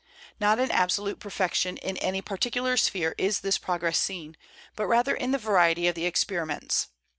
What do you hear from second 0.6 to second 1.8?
absolute perfection